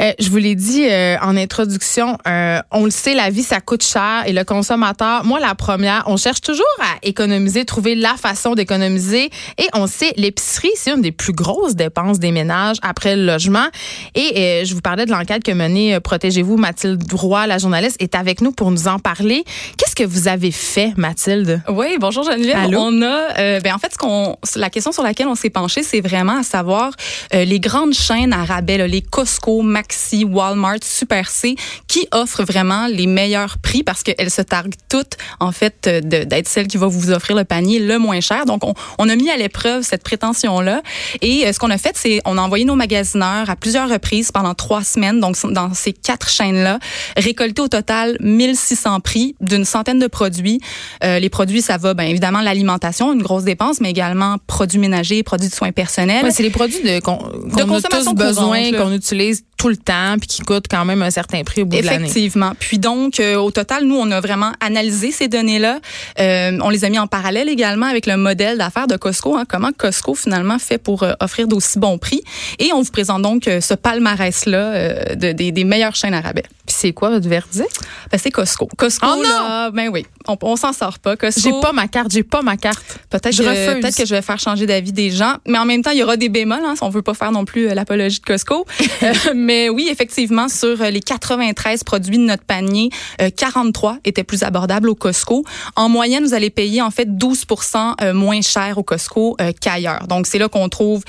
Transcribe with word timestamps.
Euh, 0.00 0.12
je 0.20 0.28
vous 0.28 0.36
l'ai 0.36 0.54
dit 0.54 0.86
euh, 0.88 1.16
en 1.22 1.36
introduction, 1.36 2.18
euh, 2.26 2.60
on 2.70 2.84
le 2.84 2.90
sait, 2.90 3.14
la 3.14 3.30
vie, 3.30 3.42
ça 3.42 3.60
coûte 3.60 3.82
cher 3.82 4.22
et 4.26 4.32
le 4.32 4.44
consommateur, 4.44 5.24
moi 5.24 5.40
la 5.40 5.56
première, 5.56 6.04
on 6.06 6.16
cherche 6.16 6.40
toujours 6.40 6.64
à 6.80 6.98
économiser, 7.02 7.64
trouver 7.64 7.96
la 7.96 8.14
façon 8.14 8.54
d'économiser 8.54 9.30
et 9.56 9.66
on 9.74 9.88
sait, 9.88 10.12
l'épicerie, 10.16 10.70
c'est 10.76 10.92
une 10.92 11.00
des 11.00 11.10
plus 11.10 11.32
grosses 11.32 11.74
dépenses 11.74 12.20
des 12.20 12.30
ménages 12.30 12.76
après 12.82 13.16
le 13.16 13.24
logement. 13.24 13.66
Et 14.14 14.62
je 14.64 14.72
vous 14.74 14.80
parlais 14.80 15.04
de 15.04 15.10
l'enquête 15.10 15.42
que 15.42 15.52
menée 15.52 15.98
Protégez-vous, 16.00 16.56
Mathilde 16.56 17.02
Roy, 17.12 17.46
la 17.46 17.58
journaliste, 17.58 17.96
est 18.00 18.14
avec 18.14 18.40
nous 18.40 18.52
pour 18.52 18.70
nous 18.70 18.86
en 18.86 18.98
parler. 18.98 19.44
Qu'est-ce 19.76 19.96
que 19.96 20.04
vous 20.04 20.28
avez 20.28 20.52
fait, 20.52 20.92
Mathilde? 20.96 21.62
Oui, 21.68 21.96
bonjour 21.98 22.22
Geneviève. 22.24 22.56
Allô? 22.56 22.78
On 22.80 23.02
a, 23.02 23.60
ben 23.60 23.74
en 23.74 23.78
fait, 23.78 23.92
ce 23.92 23.98
qu'on, 23.98 24.36
la 24.54 24.70
question 24.70 24.92
sur 24.92 25.02
laquelle 25.02 25.28
on 25.28 25.34
s'est 25.34 25.50
penché, 25.50 25.82
c'est 25.82 26.00
vraiment 26.00 26.38
à 26.38 26.42
savoir 26.42 26.92
les 27.32 27.58
grandes 27.58 27.94
chaînes 27.94 28.32
à 28.32 28.44
rabais, 28.44 28.78
là, 28.78 28.86
les 28.86 29.02
Costco, 29.02 29.62
Maxi, 29.82 30.24
Walmart, 30.24 30.78
Super 30.82 31.28
C, 31.30 31.54
qui 31.86 32.08
offrent 32.10 32.42
vraiment 32.42 32.88
les 32.88 33.06
meilleurs 33.06 33.58
prix 33.58 33.84
parce 33.84 34.02
qu'elles 34.02 34.30
se 34.30 34.42
targuent 34.42 34.74
toutes, 34.88 35.16
en 35.38 35.52
fait, 35.52 35.84
de- 35.88 36.24
d'être 36.24 36.48
celles 36.48 36.66
qui 36.66 36.76
vont 36.78 36.88
vous 36.88 37.10
offrir 37.12 37.36
le 37.36 37.44
panier 37.44 37.78
le 37.78 37.98
moins 38.00 38.20
cher. 38.20 38.44
Donc, 38.44 38.64
on, 38.64 38.74
on 38.98 39.08
a 39.08 39.14
mis 39.14 39.30
à 39.30 39.36
l'épreuve 39.36 39.82
cette 39.84 40.02
prétention-là. 40.02 40.82
Et 41.22 41.46
euh, 41.46 41.52
ce 41.52 41.60
qu'on 41.60 41.70
a 41.70 41.78
fait, 41.78 41.92
c'est 41.96 42.20
on 42.24 42.36
a 42.38 42.40
envoyé 42.42 42.64
nos 42.64 42.74
magasineurs 42.74 43.48
à 43.48 43.54
plusieurs 43.54 43.88
reprises 43.88 44.32
pendant 44.32 44.54
trois 44.54 44.82
semaines, 44.82 45.20
donc 45.20 45.36
dans 45.52 45.72
ces 45.74 45.92
quatre 45.92 46.28
chaînes-là, 46.28 46.80
récolté 47.16 47.62
au 47.62 47.68
total 47.68 48.16
1600 48.20 48.98
prix 49.00 49.36
d'une 49.40 49.64
centaine 49.64 50.00
de 50.00 50.08
produits. 50.08 50.60
Euh, 51.04 51.20
les 51.20 51.28
produits, 51.28 51.62
ça 51.62 51.76
va, 51.76 51.94
bien 51.94 52.06
évidemment, 52.06 52.40
l'alimentation, 52.40 53.12
une 53.12 53.22
grosse 53.22 53.44
dépense, 53.44 53.80
mais 53.80 53.90
également 53.90 54.36
produits 54.48 54.80
ménagers, 54.80 55.22
produits 55.22 55.48
de 55.48 55.54
soins 55.54 55.70
personnels. 55.70 56.24
Ouais, 56.24 56.32
c'est 56.32 56.42
les 56.42 56.50
produits 56.50 56.82
de, 56.82 56.98
qu'on, 56.98 57.16
qu'on 57.18 57.56
a 57.56 57.64
consommation 57.64 58.14
tous 58.14 58.24
besoin, 58.24 58.72
qu'on 58.72 58.92
utilise 58.92 59.44
le 59.68 59.76
temps, 59.76 60.16
puis 60.18 60.28
qui 60.28 60.42
coûtent 60.42 60.66
quand 60.70 60.84
même 60.84 61.02
un 61.02 61.10
certain 61.10 61.42
prix 61.42 61.62
au 61.62 61.66
bout 61.66 61.80
de 61.80 61.86
l'année. 61.86 62.06
Effectivement. 62.06 62.52
Puis 62.58 62.78
donc, 62.78 63.20
euh, 63.20 63.36
au 63.36 63.50
total, 63.50 63.84
nous, 63.84 63.96
on 63.96 64.10
a 64.10 64.20
vraiment 64.20 64.52
analysé 64.60 65.10
ces 65.10 65.28
données-là. 65.28 65.80
Euh, 66.20 66.58
on 66.62 66.70
les 66.70 66.84
a 66.84 66.90
mis 66.90 66.98
en 66.98 67.06
parallèle 67.06 67.48
également 67.48 67.86
avec 67.86 68.06
le 68.06 68.16
modèle 68.16 68.58
d'affaires 68.58 68.86
de 68.86 68.96
Costco. 68.96 69.36
Hein, 69.36 69.44
comment 69.48 69.70
Costco, 69.76 70.14
finalement, 70.14 70.58
fait 70.58 70.78
pour 70.78 71.02
euh, 71.02 71.12
offrir 71.20 71.48
d'aussi 71.48 71.78
bons 71.78 71.98
prix. 71.98 72.22
Et 72.58 72.72
on 72.72 72.82
vous 72.82 72.90
présente 72.90 73.22
donc 73.22 73.44
ce 73.44 73.74
palmarès-là 73.74 75.14
de, 75.14 75.32
des, 75.32 75.52
des 75.52 75.64
meilleures 75.64 75.94
chaînes 75.96 76.14
à 76.14 76.20
rabais. 76.20 76.44
Puis 76.68 76.76
c'est 76.78 76.92
quoi 76.92 77.08
votre 77.08 77.26
verdict? 77.26 77.80
Ben, 78.12 78.18
c'est 78.22 78.30
Costco. 78.30 78.68
Costco, 78.76 79.06
Oh 79.10 79.22
là, 79.22 79.70
ben 79.70 79.88
oui, 79.90 80.04
on, 80.26 80.36
on 80.42 80.54
s'en 80.56 80.74
sort 80.74 80.98
pas. 80.98 81.16
Costco, 81.16 81.40
J'ai 81.40 81.60
pas 81.62 81.72
ma 81.72 81.88
carte, 81.88 82.12
j'ai 82.12 82.22
pas 82.22 82.42
ma 82.42 82.58
carte. 82.58 82.98
Peut-être 83.08 83.32
Je 83.34 83.42
que, 83.42 83.48
refuse. 83.48 83.80
peut-être 83.80 83.96
que 83.96 84.04
je 84.04 84.14
vais 84.14 84.20
faire 84.20 84.38
changer 84.38 84.66
d'avis 84.66 84.92
des 84.92 85.10
gens, 85.10 85.36
mais 85.46 85.56
en 85.56 85.64
même 85.64 85.80
temps, 85.82 85.92
il 85.92 85.98
y 85.98 86.02
aura 86.02 86.18
des 86.18 86.28
bémols. 86.28 86.60
Hein, 86.62 86.74
si 86.76 86.82
on 86.82 86.90
veut 86.90 87.00
pas 87.00 87.14
faire 87.14 87.32
non 87.32 87.46
plus 87.46 87.70
euh, 87.70 87.74
l'apologie 87.74 88.20
de 88.20 88.24
Costco. 88.24 88.66
Euh, 89.04 89.12
mais 89.34 89.68
oui, 89.68 89.88
effectivement, 89.90 90.48
sur 90.48 90.82
euh, 90.82 90.90
les 90.90 91.00
93 91.00 91.84
produits 91.84 92.18
de 92.18 92.24
notre 92.24 92.42
panier, 92.42 92.90
euh, 93.22 93.30
43 93.30 93.98
étaient 94.04 94.24
plus 94.24 94.42
abordables 94.42 94.88
au 94.88 94.96
Costco. 94.96 95.44
En 95.76 95.88
moyenne, 95.88 96.24
vous 96.24 96.34
allez 96.34 96.50
payer 96.50 96.82
en 96.82 96.90
fait 96.90 97.08
12% 97.08 97.94
euh, 98.02 98.12
moins 98.12 98.42
cher 98.42 98.76
au 98.76 98.82
Costco 98.82 99.36
euh, 99.40 99.52
qu'ailleurs. 99.58 100.08
Donc 100.08 100.26
c'est 100.26 100.38
là 100.38 100.48
qu'on 100.48 100.68
trouve 100.68 101.04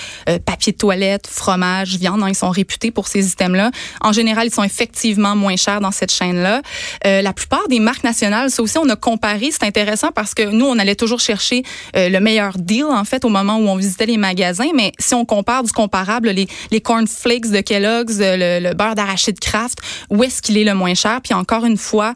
papier 0.45 0.71
de 0.71 0.77
toilette, 0.77 1.25
fromage, 1.27 1.97
viande. 1.97 2.21
hein, 2.21 2.29
ils 2.29 2.35
sont 2.35 2.51
réputés 2.51 2.91
pour 2.91 3.07
ces 3.07 3.31
items-là. 3.31 3.71
En 4.01 4.11
général, 4.13 4.47
ils 4.47 4.53
sont 4.53 4.63
effectivement 4.63 5.35
moins 5.35 5.48
chers 5.57 5.81
dans 5.81 5.91
cette 5.91 6.11
chaîne-là. 6.11 6.61
Euh, 7.05 7.21
la 7.21 7.33
plupart 7.33 7.67
des 7.67 7.79
marques 7.79 8.03
nationales, 8.03 8.49
ça 8.49 8.61
aussi, 8.61 8.77
on 8.77 8.89
a 8.89 8.95
comparé. 8.95 9.49
C'est 9.51 9.63
intéressant 9.63 10.09
parce 10.13 10.33
que 10.33 10.43
nous, 10.43 10.65
on 10.65 10.77
allait 10.79 10.95
toujours 10.95 11.19
chercher 11.19 11.63
euh, 11.95 12.09
le 12.09 12.19
meilleur 12.19 12.57
deal, 12.57 12.85
en 12.85 13.03
fait, 13.03 13.25
au 13.25 13.29
moment 13.29 13.57
où 13.57 13.67
on 13.67 13.75
visitait 13.75 14.05
les 14.05 14.17
magasins. 14.17 14.69
Mais 14.75 14.91
si 14.99 15.13
on 15.13 15.25
compare 15.25 15.63
du 15.63 15.71
comparable, 15.71 16.29
les, 16.29 16.81
cornflakes 16.81 17.49
de 17.49 17.61
Kellogg's, 17.61 18.19
euh, 18.21 18.59
le, 18.59 18.69
le 18.69 18.73
beurre 18.73 18.95
d'arachide 18.95 19.39
Kraft, 19.39 19.79
où 20.09 20.23
est-ce 20.23 20.41
qu'il 20.41 20.57
est 20.57 20.63
le 20.63 20.73
moins 20.73 20.93
cher? 20.93 21.19
Puis 21.23 21.33
encore 21.33 21.65
une 21.65 21.77
fois, 21.77 22.13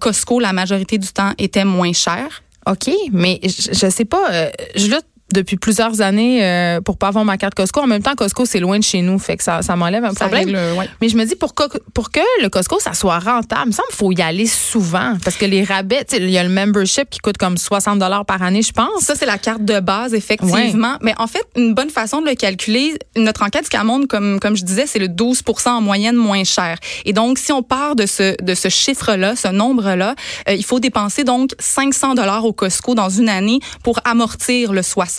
Costco, 0.00 0.40
la 0.40 0.52
majorité 0.52 0.98
du 0.98 1.08
temps, 1.08 1.32
était 1.38 1.64
moins 1.64 1.92
cher. 1.92 2.42
OK, 2.68 2.90
mais 3.12 3.40
je, 3.42 3.72
je 3.72 3.90
sais 3.90 4.04
pas, 4.04 4.30
euh, 4.30 4.50
je 4.74 4.86
lutte 4.86 5.06
depuis 5.32 5.56
plusieurs 5.56 6.00
années 6.00 6.44
euh, 6.44 6.80
pour 6.80 6.96
pas 6.96 7.08
avoir 7.08 7.24
ma 7.24 7.36
carte 7.36 7.54
Costco. 7.54 7.80
En 7.80 7.86
même 7.86 8.02
temps, 8.02 8.14
Costco, 8.14 8.46
c'est 8.46 8.60
loin 8.60 8.78
de 8.78 8.84
chez 8.84 9.02
nous, 9.02 9.18
fait 9.18 9.36
que 9.36 9.44
ça, 9.44 9.62
ça 9.62 9.76
m'enlève 9.76 10.04
un 10.04 10.12
Ça 10.12 10.28
problème. 10.28 10.54
règle, 10.54 10.78
ouais. 10.78 10.88
Mais 11.00 11.08
je 11.08 11.16
me 11.16 11.24
dis, 11.24 11.36
pour 11.36 11.54
que, 11.54 11.64
pour 11.92 12.10
que 12.10 12.20
le 12.42 12.48
Costco, 12.48 12.80
ça 12.80 12.94
soit 12.94 13.18
rentable, 13.18 13.62
il 13.64 13.68
me 13.68 13.72
semble 13.72 13.88
faut 13.92 14.12
y 14.12 14.22
aller 14.22 14.46
souvent. 14.46 15.16
Parce 15.22 15.36
que 15.36 15.44
les 15.44 15.64
rabais, 15.64 16.04
il 16.12 16.30
y 16.30 16.38
a 16.38 16.42
le 16.42 16.48
membership 16.48 17.10
qui 17.10 17.18
coûte 17.18 17.36
comme 17.36 17.58
60 17.58 18.02
par 18.26 18.42
année, 18.42 18.62
je 18.62 18.72
pense. 18.72 19.02
Ça, 19.02 19.14
c'est 19.14 19.26
la 19.26 19.38
carte 19.38 19.64
de 19.64 19.80
base, 19.80 20.14
effectivement. 20.14 20.96
Mais 21.02 21.14
en 21.18 21.26
fait, 21.26 21.44
une 21.56 21.74
bonne 21.74 21.90
façon 21.90 22.20
de 22.22 22.28
le 22.28 22.34
calculer, 22.34 22.94
notre 23.16 23.42
enquête, 23.42 23.68
montre, 23.84 24.08
comme, 24.08 24.40
comme 24.40 24.56
je 24.56 24.64
disais, 24.64 24.86
c'est 24.86 24.98
le 24.98 25.08
12 25.08 25.42
en 25.66 25.80
moyenne 25.80 26.16
moins 26.16 26.44
cher. 26.44 26.78
Et 27.04 27.12
donc, 27.12 27.38
si 27.38 27.52
on 27.52 27.62
part 27.62 27.96
de 27.96 28.06
ce, 28.06 28.40
de 28.42 28.54
ce 28.54 28.68
chiffre-là, 28.68 29.36
ce 29.36 29.48
nombre-là, 29.48 30.14
euh, 30.48 30.54
il 30.54 30.64
faut 30.64 30.80
dépenser 30.80 31.24
donc 31.24 31.50
500 31.58 32.14
dollars 32.14 32.44
au 32.44 32.52
Costco 32.52 32.94
dans 32.94 33.10
une 33.10 33.28
année 33.28 33.60
pour 33.82 34.00
amortir 34.04 34.72
le 34.72 34.82
60 34.82 35.17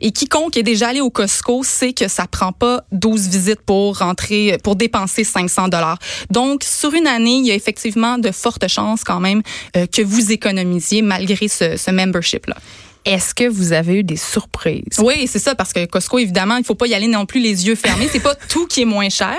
Et 0.00 0.10
quiconque 0.10 0.56
est 0.56 0.62
déjà 0.62 0.88
allé 0.88 1.00
au 1.00 1.10
Costco 1.10 1.62
sait 1.62 1.92
que 1.92 2.08
ça 2.08 2.26
prend 2.26 2.52
pas 2.52 2.84
12 2.92 3.28
visites 3.28 3.62
pour 3.62 3.98
rentrer, 3.98 4.58
pour 4.62 4.76
dépenser 4.76 5.24
500 5.24 5.68
dollars. 5.68 5.98
Donc, 6.30 6.64
sur 6.64 6.92
une 6.94 7.06
année, 7.06 7.36
il 7.36 7.46
y 7.46 7.50
a 7.50 7.54
effectivement 7.54 8.18
de 8.18 8.30
fortes 8.30 8.68
chances 8.68 9.04
quand 9.04 9.20
même 9.20 9.42
euh, 9.76 9.86
que 9.86 10.02
vous 10.02 10.32
économisiez 10.32 11.02
malgré 11.02 11.48
ce, 11.48 11.76
ce 11.76 11.90
membership-là. 11.90 12.56
Est-ce 13.04 13.34
que 13.34 13.48
vous 13.48 13.72
avez 13.72 13.96
eu 13.96 14.02
des 14.04 14.16
surprises? 14.16 14.98
Oui, 14.98 15.26
c'est 15.26 15.38
ça, 15.38 15.54
parce 15.54 15.72
que 15.72 15.84
Costco, 15.84 16.18
évidemment, 16.18 16.56
il 16.56 16.64
faut 16.64 16.74
pas 16.74 16.86
y 16.86 16.94
aller 16.94 17.06
non 17.06 17.26
plus 17.26 17.40
les 17.40 17.66
yeux 17.66 17.74
fermés. 17.74 18.08
C'est 18.10 18.20
pas 18.20 18.34
tout 18.34 18.66
qui 18.66 18.82
est 18.82 18.86
moins 18.86 19.08
cher. 19.10 19.36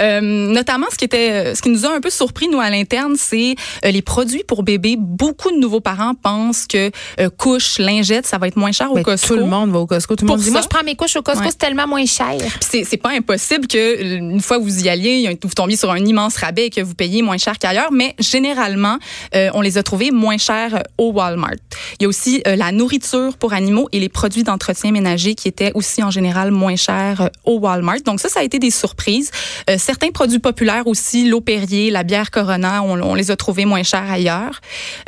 Euh, 0.00 0.20
notamment, 0.20 0.86
ce 0.90 0.96
qui 0.96 1.04
était, 1.06 1.54
ce 1.54 1.62
qui 1.62 1.70
nous 1.70 1.86
a 1.86 1.94
un 1.94 2.00
peu 2.00 2.10
surpris 2.10 2.48
nous 2.48 2.60
à 2.60 2.68
l'interne, 2.70 3.14
c'est 3.16 3.54
euh, 3.84 3.90
les 3.90 4.02
produits 4.02 4.44
pour 4.46 4.62
bébés. 4.62 4.96
Beaucoup 4.98 5.50
de 5.50 5.56
nouveaux 5.56 5.80
parents 5.80 6.14
pensent 6.14 6.66
que 6.66 6.90
euh, 7.20 7.30
couches, 7.30 7.78
lingettes, 7.78 8.26
ça 8.26 8.38
va 8.38 8.48
être 8.48 8.56
moins 8.56 8.72
cher 8.72 8.92
au 8.92 9.00
Costco. 9.02 9.34
tout 9.34 9.40
le 9.40 9.46
monde 9.46 9.70
va 9.70 9.78
au 9.78 9.86
Costco. 9.86 10.14
Tout 10.16 10.24
le 10.24 10.30
monde 10.30 10.40
dit, 10.40 10.50
moi, 10.50 10.60
je 10.60 10.68
prends 10.68 10.84
mes 10.84 10.94
couches 10.96 11.16
au 11.16 11.22
Costco, 11.22 11.44
Ouais. 11.44 11.50
c'est 11.50 11.58
tellement 11.58 11.86
moins 11.86 12.04
cher. 12.06 12.36
C'est 12.60 12.84
c'est 12.84 12.96
pas 12.98 13.10
impossible 13.10 13.66
que 13.68 13.78
euh, 13.78 14.16
une 14.18 14.40
fois 14.40 14.58
que 14.58 14.62
vous 14.64 14.84
y 14.84 14.88
alliez, 14.88 15.38
vous 15.42 15.54
tombiez 15.54 15.76
sur 15.76 15.90
un 15.90 16.04
immense 16.04 16.36
rabais 16.36 16.66
et 16.66 16.70
que 16.70 16.80
vous 16.80 16.94
payiez 16.94 17.22
moins 17.22 17.38
cher 17.38 17.58
qu'ailleurs, 17.58 17.92
mais 17.92 18.14
généralement, 18.18 18.98
euh, 19.34 19.48
on 19.54 19.60
les 19.62 19.78
a 19.78 19.82
trouvés 19.82 20.10
moins 20.10 20.36
chers 20.38 20.74
euh, 20.74 20.80
au 20.98 21.12
Walmart. 21.12 21.52
Il 21.98 22.02
y 22.02 22.06
a 22.06 22.08
aussi 22.08 22.42
euh, 22.46 22.56
la 22.56 22.70
nourriture 22.72 22.97
pour 23.38 23.52
animaux 23.52 23.88
et 23.92 24.00
les 24.00 24.08
produits 24.08 24.42
d'entretien 24.42 24.92
ménager 24.92 25.34
qui 25.34 25.48
étaient 25.48 25.72
aussi 25.74 26.02
en 26.02 26.10
général 26.10 26.50
moins 26.50 26.76
chers 26.76 27.22
euh, 27.22 27.28
au 27.44 27.58
Walmart. 27.58 28.00
Donc 28.04 28.20
ça, 28.20 28.28
ça 28.28 28.40
a 28.40 28.42
été 28.42 28.58
des 28.58 28.70
surprises. 28.70 29.30
Euh, 29.68 29.76
certains 29.78 30.10
produits 30.10 30.38
populaires 30.38 30.86
aussi, 30.86 31.28
l'eau 31.28 31.40
Perrier, 31.40 31.90
la 31.90 32.02
bière 32.02 32.30
Corona, 32.30 32.82
on, 32.82 33.14
les 33.14 33.30
a 33.30 33.36
trouvés 33.36 33.64
moins 33.64 33.82
chers 33.82 34.10
ailleurs. 34.10 34.60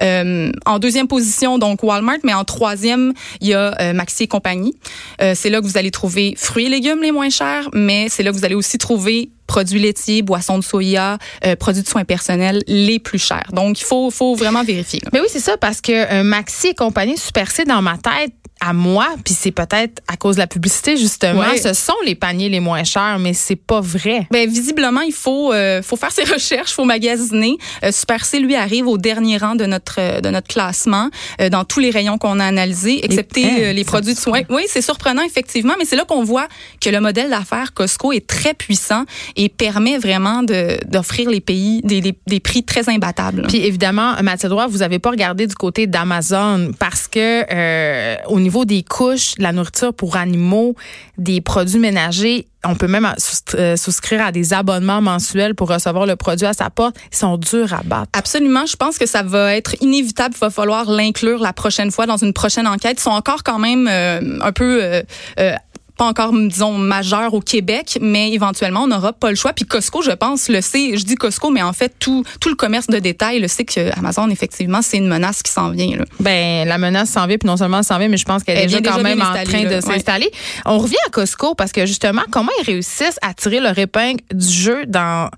Euh, 0.02 0.50
en 0.66 0.78
deuxième 0.78 1.08
position, 1.08 1.58
donc 1.58 1.82
Walmart, 1.82 2.18
mais 2.24 2.34
en 2.34 2.44
troisième, 2.44 3.12
il 3.40 3.48
y 3.48 3.54
a 3.54 3.74
euh, 3.80 3.92
Maxi 3.92 4.24
et 4.24 4.28
compagnie. 4.28 4.74
C'est 5.34 5.50
là 5.50 5.60
que 5.60 5.66
vous 5.66 5.76
allez 5.76 5.90
trouver 5.90 6.34
fruits 6.36 6.66
et 6.66 6.68
légumes 6.68 7.02
les 7.02 7.12
moins 7.12 7.30
chers, 7.30 7.68
mais 7.72 8.08
c'est 8.08 8.22
là 8.22 8.30
que 8.30 8.36
vous 8.36 8.44
allez 8.44 8.54
aussi 8.54 8.78
trouver 8.78 9.30
produits 9.50 9.80
laitiers, 9.80 10.22
boissons 10.22 10.58
de 10.58 10.64
soya, 10.64 11.18
euh, 11.44 11.56
produits 11.56 11.82
de 11.82 11.88
soins 11.88 12.04
personnels 12.04 12.62
les 12.68 13.00
plus 13.00 13.18
chers. 13.18 13.50
Donc, 13.52 13.80
il 13.80 13.84
faut, 13.84 14.08
faut 14.12 14.36
vraiment 14.36 14.62
vérifier. 14.62 15.00
Mais 15.12 15.20
oui, 15.20 15.26
c'est 15.28 15.40
ça, 15.40 15.56
parce 15.56 15.80
que 15.80 15.90
euh, 15.90 16.22
Maxi 16.22 16.68
et 16.68 16.74
compagnie 16.74 17.18
Super 17.18 17.48
dans 17.66 17.82
ma 17.82 17.98
tête, 17.98 18.32
à 18.60 18.72
moi, 18.72 19.08
puis 19.24 19.34
c'est 19.34 19.50
peut-être 19.52 20.02
à 20.08 20.16
cause 20.16 20.36
de 20.36 20.40
la 20.40 20.46
publicité, 20.46 20.96
justement, 20.96 21.40
Ouais. 21.40 21.56
ce 21.58 21.72
sont 21.72 21.94
les 22.04 22.14
paniers 22.14 22.48
les 22.48 22.60
moins 22.60 22.84
chers, 22.84 23.18
mais 23.18 23.32
c'est 23.32 23.56
pas 23.56 23.80
vrai. 23.80 24.26
Ben, 24.30 24.48
visiblement, 24.48 25.00
il 25.00 25.12
faut, 25.12 25.52
euh, 25.52 25.82
faut 25.82 25.96
faire 25.96 26.12
ses 26.12 26.24
recherches, 26.32 26.72
faut 26.72 26.84
magasiner. 26.84 27.56
Euh, 27.84 27.92
Super 27.92 28.24
C, 28.24 28.38
lui, 28.38 28.54
arrive 28.56 28.86
au 28.86 28.98
dernier 28.98 29.38
rang 29.38 29.54
de 29.54 29.64
notre, 29.66 29.96
euh, 29.98 30.20
de 30.20 30.28
notre 30.30 30.48
classement 30.48 31.08
euh, 31.40 31.48
dans 31.48 31.64
tous 31.64 31.80
les 31.80 31.90
rayons 31.90 32.18
qu'on 32.18 32.38
a 32.40 32.44
analysés, 32.44 33.04
excepté 33.04 33.44
hein, 33.46 33.56
euh, 33.60 33.72
les 33.72 33.84
produits 33.84 34.14
de 34.14 34.18
soins. 34.18 34.42
Oui, 34.50 34.62
c'est 34.68 34.82
surprenant, 34.82 35.22
effectivement, 35.22 35.74
mais 35.78 35.84
c'est 35.84 35.96
là 35.96 36.04
qu'on 36.04 36.22
voit 36.24 36.48
que 36.80 36.90
le 36.90 37.00
modèle 37.00 37.30
d'affaires 37.30 37.72
Costco 37.72 38.12
est 38.12 38.26
très 38.26 38.52
puissant 38.54 39.04
et 39.36 39.48
permet 39.48 39.96
vraiment 39.98 40.42
d'offrir 40.42 41.30
les 41.30 41.40
pays 41.40 41.80
des, 41.84 42.00
des, 42.00 42.14
des 42.26 42.40
prix 42.40 42.62
très 42.64 42.88
imbattables. 42.88 43.46
Puis 43.48 43.64
évidemment, 43.64 44.14
Mathilde 44.22 44.52
Roy, 44.52 44.66
vous 44.66 44.82
avez 44.82 44.98
pas 44.98 45.10
regardé 45.10 45.46
du 45.46 45.54
côté 45.54 45.86
d'Amazon 45.86 46.72
parce 46.78 47.08
que 47.08 47.44
euh, 47.50 48.16
au 48.26 48.40
niveau 48.40 48.49
niveau 48.50 48.64
des 48.64 48.82
couches, 48.82 49.36
de 49.36 49.44
la 49.44 49.52
nourriture 49.52 49.94
pour 49.94 50.16
animaux, 50.16 50.74
des 51.18 51.40
produits 51.40 51.78
ménagers, 51.78 52.48
on 52.64 52.74
peut 52.74 52.88
même 52.88 53.08
euh, 53.54 53.76
souscrire 53.76 54.22
à 54.22 54.32
des 54.32 54.52
abonnements 54.52 55.00
mensuels 55.00 55.54
pour 55.54 55.68
recevoir 55.68 56.04
le 56.04 56.16
produit 56.16 56.46
à 56.46 56.52
sa 56.52 56.68
porte. 56.68 56.96
Ils 57.12 57.16
sont 57.16 57.36
durs 57.38 57.72
à 57.72 57.82
battre. 57.84 58.10
Absolument. 58.12 58.66
Je 58.66 58.76
pense 58.76 58.98
que 58.98 59.06
ça 59.06 59.22
va 59.22 59.54
être 59.54 59.76
inévitable. 59.80 60.34
Il 60.36 60.40
va 60.40 60.50
falloir 60.50 60.90
l'inclure 60.90 61.40
la 61.40 61.52
prochaine 61.52 61.90
fois 61.90 62.06
dans 62.06 62.18
une 62.18 62.32
prochaine 62.32 62.66
enquête. 62.66 62.98
Ils 62.98 63.02
sont 63.02 63.10
encore 63.10 63.44
quand 63.44 63.58
même 63.58 63.88
euh, 63.88 64.40
un 64.42 64.52
peu 64.52 64.80
euh, 64.82 65.02
pas 66.00 66.06
encore, 66.06 66.32
disons, 66.32 66.78
majeur 66.78 67.34
au 67.34 67.40
Québec, 67.40 67.98
mais 68.00 68.32
éventuellement, 68.32 68.84
on 68.84 68.86
n'aura 68.86 69.12
pas 69.12 69.28
le 69.28 69.36
choix. 69.36 69.52
Puis 69.52 69.66
Costco, 69.66 70.00
je 70.00 70.12
pense, 70.12 70.48
le 70.48 70.62
sait. 70.62 70.96
Je 70.96 71.04
dis 71.04 71.14
Costco, 71.14 71.50
mais 71.50 71.60
en 71.60 71.74
fait, 71.74 71.92
tout, 71.98 72.24
tout 72.40 72.48
le 72.48 72.54
commerce 72.54 72.86
de 72.86 72.98
détail 72.98 73.38
le 73.38 73.48
sait 73.48 73.66
que 73.66 73.94
Amazon, 73.98 74.30
effectivement, 74.30 74.80
c'est 74.80 74.96
une 74.96 75.08
menace 75.08 75.42
qui 75.42 75.52
s'en 75.52 75.68
vient. 75.68 75.98
Là. 75.98 76.06
Ben, 76.18 76.66
la 76.66 76.78
menace 76.78 77.10
s'en 77.10 77.26
vient, 77.26 77.36
puis 77.36 77.46
non 77.46 77.58
seulement 77.58 77.82
s'en 77.82 77.98
vient, 77.98 78.08
mais 78.08 78.16
je 78.16 78.24
pense 78.24 78.44
qu'elle 78.44 78.56
est 78.56 78.66
déjà, 78.66 78.80
quand 78.80 79.02
même 79.02 79.20
en 79.20 79.44
train 79.44 79.64
de 79.64 79.78
s'installer. 79.82 80.30
On 80.64 80.78
revient 80.78 80.96
à 81.06 81.10
Costco 81.10 81.54
parce 81.54 81.70
que 81.70 81.84
justement, 81.84 82.22
comment 82.30 82.52
ils 82.62 82.64
réussissent 82.64 83.18
à 83.20 83.34
tirer 83.34 83.60
leur 83.60 83.78
épingle 83.78 84.22
du 84.32 84.48
jeu 84.48 84.86
dans, 84.86 85.28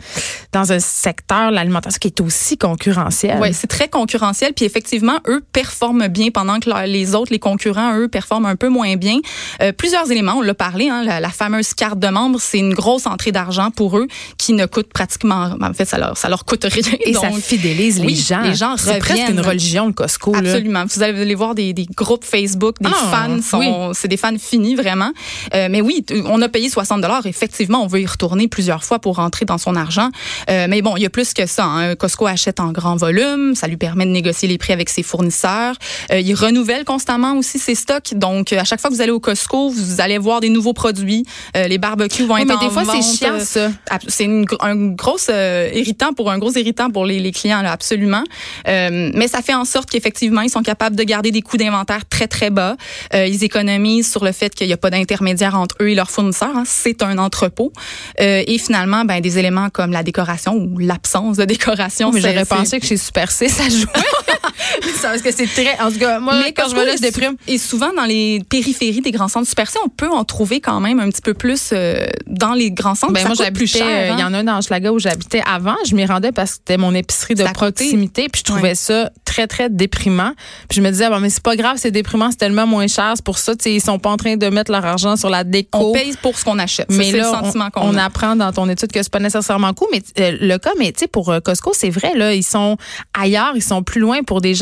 dans 0.53 0.70
un 0.70 0.79
secteur, 0.79 1.50
l'alimentation, 1.50 1.99
qui 2.00 2.06
est 2.06 2.20
aussi 2.20 2.56
concurrentiel? 2.56 3.41
Oui, 3.43 3.53
c'est 3.53 3.67
très 3.67 3.88
concurrentiel. 3.88 4.53
Puis 4.53 4.64
effectivement, 4.64 5.19
eux 5.26 5.43
performent 5.53 6.06
bien 6.06 6.31
pendant 6.31 6.61
que 6.61 6.70
les 6.87 7.17
autres, 7.17 7.32
les 7.32 7.41
concurrents, 7.41 7.99
eux, 7.99 8.06
performent 8.06 8.47
un 8.47 8.55
peu 8.55 8.69
moins 8.69 8.94
bien. 8.94 9.17
Euh, 9.61 9.73
plusieurs 9.73 10.09
éléments. 10.12 10.35
On 10.37 10.51
parler, 10.52 10.88
hein, 10.88 11.02
la, 11.04 11.31
fameuse 11.31 11.75
carte 11.75 11.99
de 11.99 12.08
membre, 12.08 12.40
c'est 12.40 12.58
une 12.58 12.75
grosse 12.75 13.06
entrée 13.06 13.32
d'argent 13.32 13.70
pour 13.70 13.99
eux 13.99 14.06
qui 14.38 14.52
ne 14.52 14.66
coûte 14.66 14.93
pratiquement, 14.93 15.54
en 15.60 15.72
fait, 15.72 15.84
ça 15.84 15.99
leur, 15.99 16.16
ça 16.16 16.28
leur 16.28 16.44
coûte 16.44 16.64
rien. 16.64 16.82
Et 17.00 17.14
ça 17.14 17.31
fidélise 17.31 18.00
les 18.00 18.14
gens. 18.14 18.43
Les 18.43 18.54
gens 18.54 18.76
C'est 18.76 18.99
presque 18.99 19.28
une 19.28 19.40
religion, 19.40 19.87
le 19.87 19.93
Costco. 19.93 20.34
Absolument. 20.34 20.84
Vous 20.87 21.02
allez 21.02 21.34
voir 21.34 21.54
des, 21.54 21.72
des 21.72 21.87
groupes 21.96 22.25
Facebook, 22.25 22.76
des 22.81 22.90
ah, 22.93 23.10
fans, 23.10 23.43
sont, 23.43 23.93
c'est 23.94 24.08
des 24.08 24.16
fans 24.16 24.37
finis 24.38 24.75
vraiment. 24.75 25.12
Euh, 25.54 25.69
mais 25.70 25.81
oui, 25.81 26.04
on 26.26 26.40
a 26.43 26.49
payé 26.49 26.69
60 26.69 27.00
dollars. 27.00 27.26
Effectivement, 27.26 27.82
on 27.82 27.87
veut 27.87 28.00
y 28.00 28.06
retourner 28.06 28.49
plusieurs 28.49 28.84
fois 28.84 28.99
pour 28.99 29.16
rentrer 29.16 29.44
dans 29.44 29.58
son 29.58 29.76
argent. 29.76 30.10
Euh, 30.50 30.66
mais 30.69 30.82
bon, 30.82 30.96
il 30.96 31.02
y 31.02 31.06
a 31.06 31.10
plus 31.10 31.32
que 31.34 31.46
ça. 31.46 31.64
Hein. 31.64 31.94
Costco 31.96 32.26
achète 32.26 32.60
en 32.60 32.72
grand 32.72 32.96
volume, 32.96 33.54
ça 33.54 33.66
lui 33.66 33.76
permet 33.76 34.06
de 34.06 34.10
négocier 34.10 34.49
les 34.49 34.58
prix 34.58 34.72
avec 34.72 34.88
ses 34.88 35.02
fournisseurs. 35.02 35.76
Euh, 36.10 36.20
il 36.20 36.34
renouvelle 36.34 36.84
constamment 36.84 37.37
aussi 37.37 37.58
ses 37.58 37.75
stocks. 37.75 38.14
Donc, 38.14 38.52
à 38.52 38.64
chaque 38.64 38.81
fois 38.81 38.90
que 38.90 38.94
vous 38.94 39.02
allez 39.02 39.10
au 39.10 39.20
Costco, 39.20 39.70
vous 39.70 40.00
allez 40.00 40.19
voir 40.19 40.40
des 40.42 40.50
nouveaux 40.50 40.74
produits. 40.74 41.24
Euh, 41.56 41.66
les 41.68 41.78
barbecues 41.78 42.24
vont 42.24 42.36
être 42.36 42.46
mais 42.46 42.58
des 42.58 42.70
fois, 42.70 42.84
c'est 42.84 43.02
chiant, 43.02 43.40
ça. 43.40 43.70
C'est 44.08 44.28
un 44.60 44.76
gros 44.76 45.16
euh, 45.30 45.70
irritant 45.72 46.12
pour 46.12 46.30
un 46.30 46.38
gros 46.38 46.52
irritant 46.52 46.90
pour 46.90 47.06
les, 47.06 47.18
les 47.18 47.32
clients, 47.32 47.62
là, 47.62 47.72
absolument. 47.72 48.24
Euh, 48.68 49.10
mais 49.14 49.28
ça 49.28 49.42
fait 49.42 49.54
en 49.54 49.64
sorte 49.64 49.90
qu'effectivement, 49.90 50.42
ils 50.42 50.50
sont 50.50 50.62
capables 50.62 50.96
de 50.96 51.02
garder 51.02 51.30
des 51.30 51.42
coûts 51.42 51.56
d'inventaire 51.56 52.06
très, 52.08 52.26
très 52.26 52.50
bas. 52.50 52.76
Euh, 53.14 53.26
ils 53.26 53.44
économisent 53.44 54.10
sur 54.10 54.24
le 54.24 54.32
fait 54.32 54.54
qu'il 54.54 54.66
n'y 54.66 54.72
a 54.72 54.76
pas 54.76 54.90
d'intermédiaire 54.90 55.54
entre 55.54 55.76
eux 55.80 55.90
et 55.90 55.94
leurs 55.94 56.10
fournisseurs. 56.10 56.56
Hein. 56.56 56.64
C'est 56.66 57.02
un 57.02 57.18
entrepôt. 57.18 57.72
Euh, 58.20 58.42
et 58.46 58.58
finalement, 58.58 59.04
ben, 59.04 59.20
des 59.20 59.38
éléments 59.38 59.70
comme 59.70 59.92
la 59.92 60.02
décoration 60.02 60.54
ou 60.54 60.78
l'absence 60.78 61.36
de 61.36 61.44
décoration. 61.44 62.12
mais 62.12 62.20
j'aurais 62.20 62.44
pensé 62.44 62.80
que 62.80 62.86
chez 62.86 62.96
Super 62.96 63.30
C, 63.30 63.48
ça 63.48 63.68
jouait. 63.68 63.86
parce 65.02 65.22
que 65.22 65.32
c'est 65.32 65.46
très. 65.46 65.80
En 65.80 65.90
tout 65.90 65.98
cas, 65.98 66.19
moi, 66.19 66.34
mais 66.42 66.52
quand 66.52 66.69
je 66.69 66.74
vois 66.74 66.84
là, 66.84 66.96
je 66.96 67.02
déprime. 67.02 67.36
Et 67.46 67.58
souvent, 67.58 67.90
dans 67.96 68.04
les 68.04 68.42
périphéries 68.48 69.00
des 69.00 69.10
grands 69.10 69.28
centres 69.28 69.48
Super 69.48 69.69
on 69.84 69.88
peut 69.88 70.08
en 70.08 70.24
trouver 70.24 70.60
quand 70.60 70.80
même 70.80 71.00
un 71.00 71.08
petit 71.08 71.22
peu 71.22 71.34
plus 71.34 71.70
euh, 71.72 72.06
dans 72.26 72.52
les 72.52 72.70
grands 72.70 72.94
centres. 72.94 73.12
Ben, 73.12 73.26
moi, 73.26 73.34
j'habitais. 73.36 73.82
Euh, 73.82 74.08
il 74.12 74.19
y 74.19 74.22
hein. 74.22 74.28
en 74.28 74.34
a 74.34 74.38
un 74.38 74.44
dans 74.44 74.60
Schlaga 74.60 74.92
où 74.92 74.98
j'habitais 74.98 75.42
avant. 75.46 75.76
Je 75.86 75.94
m'y 75.94 76.04
rendais 76.04 76.32
parce 76.32 76.52
que 76.52 76.56
c'était 76.58 76.76
mon 76.76 76.94
épicerie 76.94 77.34
de 77.34 77.44
proximité. 77.52 78.28
Puis 78.28 78.42
je 78.46 78.52
trouvais 78.52 78.74
ça 78.74 79.10
très, 79.24 79.46
très 79.46 79.70
déprimant. 79.70 80.32
Puis 80.69 80.76
je 80.76 80.82
me 80.82 80.90
disais, 80.90 81.08
bon, 81.08 81.20
mais 81.20 81.30
c'est 81.30 81.42
pas 81.42 81.56
grave, 81.56 81.76
c'est 81.78 81.90
déprimant, 81.90 82.30
c'est 82.30 82.36
tellement 82.36 82.66
moins 82.66 82.86
cher. 82.86 83.12
C'est 83.16 83.25
pour 83.25 83.38
ça, 83.38 83.56
tu 83.56 83.64
sais, 83.64 83.75
ils 83.75 83.80
sont 83.80 83.98
pas 83.98 84.10
en 84.10 84.16
train 84.16 84.36
de 84.36 84.46
mettre 84.48 84.70
leur 84.70 84.84
argent 84.84 85.16
sur 85.16 85.30
la 85.30 85.44
déco. 85.44 85.78
On 85.78 85.92
paye 85.92 86.14
pour 86.20 86.38
ce 86.38 86.44
qu'on 86.44 86.58
achète. 86.58 86.90
Mais 86.90 87.12
là, 87.12 87.18
le 87.18 87.25
sentiment 87.25 87.68
on, 87.76 87.94
on 87.94 87.96
apprend 87.96 88.36
dans 88.36 88.52
ton 88.52 88.68
étude 88.68 88.92
que 88.92 89.02
c'est 89.02 89.12
pas 89.12 89.20
nécessairement 89.20 89.72
cool. 89.75 89.88
Mais 89.92 90.02
euh, 90.20 90.36
le 90.40 90.58
cas, 90.58 90.72
mais 90.78 90.92
tu 90.92 91.00
sais, 91.00 91.06
pour 91.06 91.34
Costco, 91.44 91.72
c'est 91.75 91.90
vrai, 91.90 92.14
là, 92.14 92.34
ils 92.34 92.42
sont 92.42 92.76
ailleurs, 93.18 93.52
ils 93.54 93.62
sont 93.62 93.82
plus 93.82 94.00
loin 94.00 94.22
pour 94.22 94.40
des 94.40 94.54
gens 94.54 94.62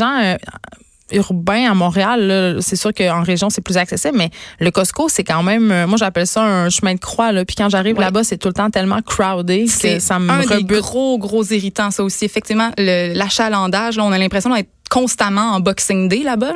urbain 1.11 1.69
à 1.69 1.73
Montréal, 1.73 2.57
c'est 2.61 2.75
sûr 2.75 2.93
qu'en 2.93 3.23
région, 3.23 3.49
c'est 3.49 3.61
plus 3.61 3.77
accessible, 3.77 4.17
mais 4.17 4.29
le 4.59 4.71
Costco, 4.71 5.09
c'est 5.09 5.23
quand 5.23 5.43
même, 5.43 5.71
euh, 5.71 5.87
moi, 5.87 5.97
j'appelle 5.97 6.27
ça 6.27 6.41
un 6.41 6.69
chemin 6.69 6.93
de 6.93 6.99
croix. 6.99 7.31
Là. 7.31 7.45
Puis 7.45 7.55
quand 7.55 7.69
j'arrive 7.69 7.99
là-bas, 7.99 8.23
c'est 8.23 8.37
tout 8.37 8.47
le 8.47 8.53
temps 8.53 8.69
tellement 8.69 9.01
crowded 9.01 9.67
que 9.79 9.99
ça 9.99 10.19
me 10.19 10.29
un 10.29 10.45
des 10.45 10.63
gros, 10.63 11.17
gros 11.17 11.43
irritants, 11.43 11.91
ça 11.91 12.03
aussi. 12.03 12.25
Effectivement, 12.25 12.71
l'achalandage, 12.77 13.97
on 13.97 14.11
a 14.11 14.17
l'impression 14.17 14.53
d'être 14.53 14.69
constamment 14.91 15.53
en 15.53 15.59
Boxing 15.61 16.09
Day 16.09 16.21
là-bas. 16.23 16.53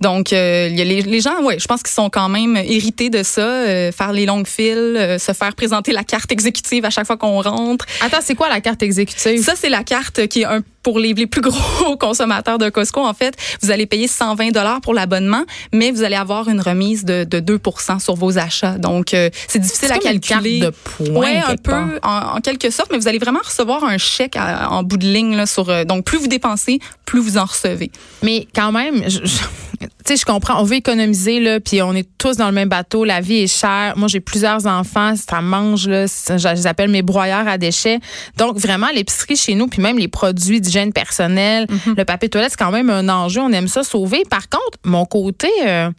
Donc, 0.00 0.32
euh, 0.32 0.68
y 0.72 0.80
a 0.80 0.84
les, 0.84 1.02
les, 1.02 1.20
gens, 1.20 1.42
ouais, 1.42 1.58
je 1.58 1.66
pense 1.66 1.82
qu'ils 1.82 1.92
sont 1.92 2.08
quand 2.08 2.30
même 2.30 2.56
irrités 2.56 3.10
de 3.10 3.22
ça, 3.22 3.42
euh, 3.42 3.92
faire 3.92 4.12
les 4.12 4.24
longues 4.24 4.46
files, 4.46 4.96
euh, 4.96 5.18
se 5.18 5.32
faire 5.32 5.54
présenter 5.54 5.92
la 5.92 6.02
carte 6.02 6.32
exécutive 6.32 6.86
à 6.86 6.90
chaque 6.90 7.06
fois 7.06 7.18
qu'on 7.18 7.42
rentre. 7.42 7.84
Attends, 8.00 8.22
c'est 8.22 8.34
quoi 8.34 8.48
la 8.48 8.62
carte 8.62 8.82
exécutive? 8.82 9.42
Ça, 9.42 9.52
c'est 9.54 9.68
la 9.68 9.84
carte 9.84 10.26
qui 10.28 10.40
est 10.40 10.46
un 10.46 10.62
pour 10.84 11.00
les, 11.00 11.12
les, 11.12 11.26
plus 11.26 11.40
gros 11.40 11.96
consommateurs 12.00 12.58
de 12.58 12.68
Costco, 12.68 13.00
en 13.00 13.14
fait, 13.14 13.34
vous 13.62 13.72
allez 13.72 13.86
payer 13.86 14.06
120 14.06 14.52
dollars 14.52 14.80
pour 14.80 14.94
l'abonnement, 14.94 15.44
mais 15.72 15.90
vous 15.90 16.04
allez 16.04 16.14
avoir 16.14 16.48
une 16.48 16.60
remise 16.60 17.04
de, 17.04 17.24
de 17.24 17.40
2% 17.40 17.98
sur 17.98 18.14
vos 18.14 18.38
achats. 18.38 18.78
Donc, 18.78 19.08
c'est 19.48 19.58
difficile 19.58 19.90
à 19.90 19.98
calculer. 19.98 20.58
Une 20.58 20.62
carte 20.62 20.74
de 21.04 21.08
points. 21.10 21.20
Ouais, 21.20 21.42
un 21.44 21.56
peu, 21.56 21.98
en, 22.04 22.36
en, 22.36 22.40
quelque 22.40 22.70
sorte, 22.70 22.92
mais 22.92 22.98
vous 22.98 23.08
allez 23.08 23.18
vraiment 23.18 23.40
recevoir 23.42 23.82
un 23.82 23.98
chèque 23.98 24.36
en 24.36 24.84
bout 24.84 24.98
de 24.98 25.06
ligne 25.06 25.34
là, 25.34 25.46
sur. 25.46 25.84
donc, 25.86 26.04
plus 26.04 26.18
vous 26.18 26.28
dépensez, 26.28 26.78
plus 27.04 27.20
vous 27.20 27.38
en 27.38 27.44
recevez. 27.44 27.90
Mais 28.22 28.46
quand 28.54 28.70
même, 28.70 29.02
je, 29.08 29.18
tu 29.78 29.88
sais, 30.06 30.16
je 30.16 30.24
comprends. 30.24 30.60
On 30.60 30.64
veut 30.64 30.76
économiser 30.76 31.40
là, 31.40 31.60
puis 31.60 31.82
on 31.82 31.92
est 31.94 32.08
tous 32.18 32.36
dans 32.36 32.46
le 32.46 32.52
même 32.52 32.68
bateau. 32.68 33.04
La 33.04 33.20
vie 33.20 33.42
est 33.42 33.46
chère. 33.46 33.94
Moi, 33.96 34.08
j'ai 34.08 34.20
plusieurs 34.20 34.66
enfants. 34.66 35.14
Ça 35.16 35.40
mange 35.40 35.88
là. 35.88 36.06
Je 36.06 36.54
les 36.54 36.66
appelle 36.66 36.90
mes 36.90 37.02
broyeurs 37.02 37.46
à 37.48 37.58
déchets. 37.58 38.00
Donc 38.36 38.56
vraiment, 38.56 38.88
l'épicerie 38.94 39.36
chez 39.36 39.54
nous, 39.54 39.66
puis 39.66 39.82
même 39.82 39.98
les 39.98 40.08
produits 40.08 40.60
d'hygiène 40.60 40.92
personnelle, 40.92 41.66
mm-hmm. 41.66 41.96
le 41.96 42.04
papier 42.04 42.28
toilette, 42.28 42.50
c'est 42.50 42.64
quand 42.64 42.72
même 42.72 42.90
un 42.90 43.08
enjeu. 43.08 43.40
On 43.40 43.52
aime 43.52 43.68
ça 43.68 43.82
sauver. 43.82 44.22
Par 44.28 44.48
contre, 44.48 44.78
mon 44.84 45.04
côté 45.04 45.48
euh, 45.66 45.90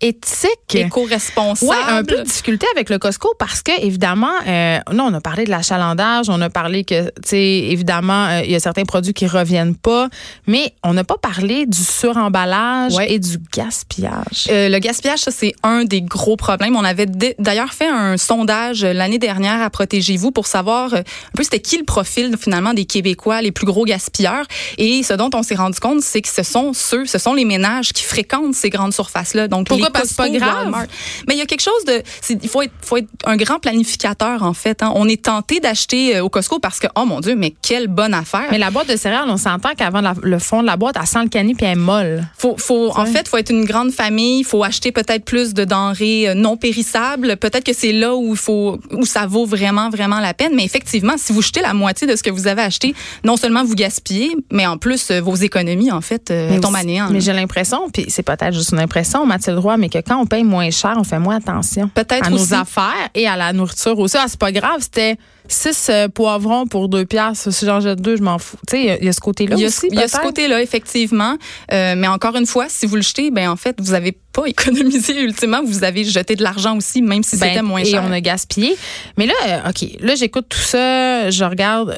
éthique. 0.00 0.74
Éco-responsable. 0.74 1.70
Ouais, 1.70 1.76
un 1.88 2.04
peu 2.04 2.18
de 2.18 2.22
difficulté 2.22 2.66
avec 2.74 2.90
le 2.90 2.98
Costco 2.98 3.34
parce 3.38 3.62
que, 3.62 3.72
évidemment, 3.80 4.32
euh, 4.46 4.78
non, 4.92 5.04
on 5.04 5.14
a 5.14 5.20
parlé 5.20 5.44
de 5.44 5.50
l'achalandage, 5.50 6.28
on 6.28 6.40
a 6.40 6.50
parlé 6.50 6.84
que, 6.84 7.04
tu 7.06 7.12
sais, 7.24 7.38
évidemment, 7.38 8.26
euh, 8.26 8.42
il 8.44 8.50
y 8.50 8.54
a 8.54 8.60
certains 8.60 8.84
produits 8.84 9.14
qui 9.14 9.26
reviennent 9.26 9.74
pas, 9.74 10.08
mais 10.46 10.74
on 10.84 10.92
n'a 10.92 11.04
pas 11.04 11.16
parlé 11.16 11.66
du 11.66 11.82
suremballage 11.82 12.94
et 13.08 13.18
du 13.18 13.38
gaspillage. 13.54 14.48
Euh, 14.50 14.68
le 14.68 14.78
gaspillage, 14.78 15.20
ça, 15.20 15.30
c'est 15.30 15.54
un 15.62 15.84
des 15.84 16.02
gros 16.02 16.36
problèmes. 16.36 16.76
On 16.76 16.84
avait 16.84 17.06
d'ailleurs 17.38 17.72
fait 17.72 17.88
un 17.88 18.16
sondage 18.16 18.84
l'année 18.84 19.18
dernière 19.18 19.62
à 19.62 19.70
Protégez-vous 19.70 20.30
pour 20.30 20.46
savoir 20.46 20.94
un 20.94 21.02
peu 21.34 21.42
c'était 21.42 21.60
qui 21.60 21.78
le 21.78 21.84
profil, 21.84 22.34
finalement, 22.38 22.74
des 22.74 22.84
Québécois 22.84 23.40
les 23.42 23.52
plus 23.52 23.66
gros 23.66 23.84
gaspilleurs. 23.84 24.46
Et 24.78 25.02
ce 25.02 25.14
dont 25.14 25.30
on 25.34 25.42
s'est 25.42 25.54
rendu 25.54 25.78
compte, 25.80 26.02
c'est 26.02 26.22
que 26.22 26.28
ce 26.28 26.42
sont 26.42 26.72
ceux, 26.72 27.06
ce 27.06 27.18
sont 27.18 27.34
les 27.34 27.44
ménages 27.44 27.92
qui 27.92 28.02
fréquentent 28.02 28.54
ces 28.54 28.70
grandes 28.70 28.92
surfaces-là. 28.92 29.48
Donc, 29.48 29.68
c'est 30.04 30.16
pas 30.16 30.28
grave. 30.28 30.86
Mais 31.28 31.34
il 31.34 31.38
y 31.38 31.42
a 31.42 31.46
quelque 31.46 31.62
chose 31.62 31.84
de, 31.86 32.02
il 32.30 32.48
faut 32.48 32.62
être, 32.62 32.72
faut 32.82 32.96
être 32.96 33.08
un 33.24 33.36
grand 33.36 33.58
planificateur 33.58 34.42
en 34.42 34.54
fait. 34.54 34.82
Hein. 34.82 34.92
On 34.94 35.08
est 35.08 35.24
tenté 35.24 35.60
d'acheter 35.60 36.16
euh, 36.16 36.24
au 36.24 36.28
Costco 36.28 36.58
parce 36.58 36.78
que 36.78 36.86
oh 36.96 37.04
mon 37.04 37.20
dieu, 37.20 37.34
mais 37.34 37.54
quelle 37.62 37.88
bonne 37.88 38.14
affaire. 38.14 38.46
Mais 38.50 38.58
la 38.58 38.70
boîte 38.70 38.88
de 38.88 38.96
céréales, 38.96 39.28
on 39.28 39.36
s'entend 39.36 39.74
qu'avant 39.76 40.02
le 40.22 40.38
fond 40.38 40.62
de 40.62 40.66
la 40.66 40.76
boîte, 40.76 40.96
elle 41.00 41.06
sent 41.06 41.22
le 41.22 41.28
canis 41.28 41.54
puis 41.54 41.66
elle 41.66 41.72
est 41.72 41.80
molle. 41.80 42.26
Faut, 42.36 42.56
faut, 42.58 42.92
en 42.96 43.06
fait, 43.06 43.28
faut 43.28 43.36
être 43.36 43.50
une 43.50 43.64
grande 43.64 43.92
famille. 43.92 44.44
Faut 44.44 44.62
acheter 44.64 44.92
peut-être 44.92 45.24
plus 45.24 45.54
de 45.54 45.64
denrées 45.64 46.28
euh, 46.28 46.34
non 46.34 46.56
périssables. 46.56 47.36
Peut-être 47.36 47.64
que 47.64 47.72
c'est 47.72 47.92
là 47.92 48.14
où 48.14 48.32
il 48.32 48.36
faut, 48.36 48.78
où 48.92 49.04
ça 49.04 49.26
vaut 49.26 49.46
vraiment, 49.46 49.90
vraiment 49.90 50.20
la 50.20 50.34
peine. 50.34 50.54
Mais 50.54 50.64
effectivement, 50.64 51.14
si 51.16 51.32
vous 51.32 51.42
jetez 51.42 51.60
la 51.60 51.74
moitié 51.74 52.06
de 52.06 52.16
ce 52.16 52.22
que 52.22 52.30
vous 52.30 52.46
avez 52.46 52.62
acheté, 52.62 52.94
non 53.24 53.36
seulement 53.36 53.64
vous 53.64 53.74
gaspillez, 53.74 54.36
mais 54.50 54.66
en 54.66 54.78
plus 54.78 55.10
euh, 55.10 55.20
vos 55.20 55.34
économies 55.34 55.92
en 55.92 56.00
fait 56.00 56.32
tombent 56.60 56.76
à 56.76 56.84
néant. 56.84 57.08
Mais 57.10 57.20
j'ai 57.20 57.32
l'impression, 57.32 57.88
puis 57.92 58.06
c'est 58.08 58.22
peut-être 58.22 58.52
juste 58.52 58.72
une 58.72 58.80
impression, 58.80 59.26
Mathilde 59.26 59.58
Roy, 59.58 59.75
mais 59.76 59.88
que 59.88 59.98
quand 59.98 60.20
on 60.20 60.26
paye 60.26 60.44
moins 60.44 60.70
cher, 60.70 60.94
on 60.96 61.04
fait 61.04 61.18
moins 61.18 61.36
attention 61.36 61.88
peut-être 61.88 62.26
à 62.26 62.30
nos 62.30 62.54
affaires 62.54 63.08
et 63.14 63.26
à 63.26 63.36
la 63.36 63.52
nourriture 63.52 63.98
aussi. 63.98 64.16
Ah, 64.18 64.26
c'est 64.28 64.38
pas 64.38 64.52
grave, 64.52 64.80
c'était 64.80 65.16
six 65.48 65.88
euh, 65.88 66.08
poivrons 66.08 66.66
pour 66.66 66.88
deux 66.88 67.04
piastres. 67.04 67.52
Si 67.52 67.66
j'en 67.66 67.80
jette 67.80 68.00
deux, 68.00 68.16
je 68.16 68.22
m'en 68.22 68.38
fous. 68.38 68.58
Tu 68.68 68.76
sais, 68.76 68.98
il 69.00 69.04
y, 69.04 69.08
a 69.08 69.12
ce 69.12 69.20
côté-là 69.20 69.56
aussi. 69.56 69.88
Il 69.90 69.98
y 69.98 70.02
a 70.02 70.08
ce 70.08 70.18
côté-là, 70.18 70.62
effectivement. 70.62 71.36
Euh, 71.72 71.94
mais 71.96 72.08
encore 72.08 72.36
une 72.36 72.46
fois, 72.46 72.66
si 72.68 72.86
vous 72.86 72.96
le 72.96 73.02
jetez, 73.02 73.30
ben 73.30 73.50
en 73.50 73.56
fait, 73.56 73.76
vous 73.80 73.94
avez 73.94 74.12
pas 74.32 74.44
économisé 74.46 75.20
ultimement. 75.20 75.62
Vous 75.64 75.84
avez 75.84 76.04
jeté 76.04 76.36
de 76.36 76.42
l'argent 76.42 76.76
aussi, 76.76 77.02
même 77.02 77.22
si 77.22 77.36
c'était 77.36 77.56
ben, 77.56 77.62
moins 77.62 77.84
cher. 77.84 78.02
Et 78.02 78.06
on 78.06 78.12
a 78.12 78.20
gaspillé. 78.20 78.76
Mais 79.16 79.26
là, 79.26 79.34
euh, 79.48 79.70
OK, 79.70 79.88
là, 80.00 80.14
j'écoute 80.14 80.46
tout 80.48 80.58
ça. 80.58 81.30
Je 81.30 81.44
regarde 81.44 81.96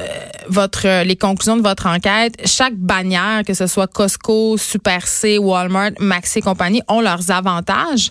votre 0.49 1.03
les 1.05 1.17
conclusions 1.17 1.57
de 1.57 1.63
votre 1.63 1.87
enquête. 1.87 2.35
Chaque 2.45 2.75
bannière, 2.75 3.43
que 3.47 3.55
ce 3.55 3.67
soit 3.67 3.87
Costco, 3.87 4.57
Super 4.57 5.07
C, 5.07 5.39
Walmart, 5.39 5.93
Maxi 5.99 6.39
et 6.39 6.43
compagnie, 6.43 6.83
ont 6.89 7.01
leurs 7.01 7.31
avantages. 7.31 8.11